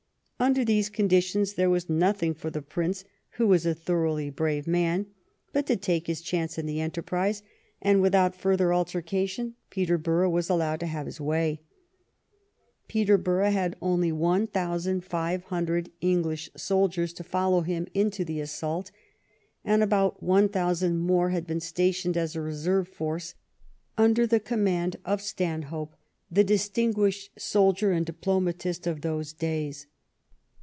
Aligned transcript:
Under 0.43 0.65
these 0.65 0.89
conditions 0.89 1.53
there 1.53 1.69
was 1.69 1.87
nothing 1.87 2.33
for 2.33 2.49
the 2.49 2.63
Prince, 2.63 3.03
who 3.33 3.45
was 3.47 3.63
a 3.63 3.75
thoroughly 3.75 4.31
brave 4.31 4.65
man, 4.65 5.05
but 5.53 5.67
to 5.67 5.75
take 5.75 6.07
his 6.07 6.19
chance 6.19 6.57
in 6.57 6.65
the 6.65 6.81
enterprise, 6.81 7.43
and 7.79 8.01
without 8.01 8.33
further 8.35 8.73
altercation 8.73 9.53
Peterborough 9.69 10.31
was 10.31 10.49
allowed 10.49 10.79
to 10.79 10.87
have 10.87 11.05
his 11.05 11.21
way. 11.21 11.61
Peterbor 12.87 13.43
ough 13.45 13.51
had 13.53 13.75
only 13.83 14.09
about 14.09 14.19
one 14.19 14.47
thousand 14.47 15.01
five 15.05 15.43
hundred 15.43 15.91
English 16.01 16.49
134 16.55 16.55
PETERBOROUGH 16.55 17.03
IN 17.03 17.11
SPAIN 17.11 17.13
soldiers 17.13 17.13
to 17.13 17.23
follow 17.23 17.61
him 17.61 17.87
into 17.93 18.25
the 18.25 18.39
assault, 18.41 18.89
and 19.63 19.83
about 19.83 20.23
one 20.23 20.49
thousand 20.49 20.97
more 21.01 21.29
had 21.29 21.45
been 21.45 21.59
stationed 21.59 22.17
as 22.17 22.35
a 22.35 22.41
reserve 22.41 22.87
force 22.87 23.35
un 23.95 24.15
der 24.15 24.25
the 24.25 24.39
command 24.39 24.95
of 25.05 25.21
Stanhope, 25.21 25.95
the 26.31 26.43
distinguished 26.43 27.29
soldier 27.39 27.91
and 27.91 28.07
diplomatist 28.07 28.87
of 28.87 29.01
those 29.01 29.33
days. 29.33 29.85